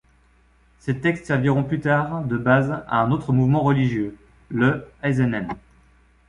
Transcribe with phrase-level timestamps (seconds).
[0.79, 4.17] Ces textes serviront plus tard de base à un autre mouvement religieux,
[4.49, 5.47] le Aizen-en.